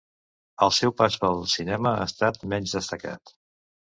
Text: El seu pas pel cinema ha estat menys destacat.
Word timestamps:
El 0.67 0.71
seu 0.77 0.93
pas 1.01 1.17
pel 1.25 1.37
cinema 1.55 1.91
ha 1.97 2.07
estat 2.13 2.39
menys 2.55 2.73
destacat. 2.79 3.35